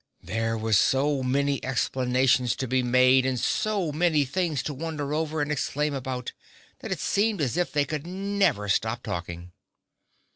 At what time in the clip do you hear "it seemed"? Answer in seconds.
6.91-7.39